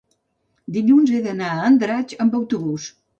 [0.77, 2.89] Dilluns he d'anar a Andratx amb autobús.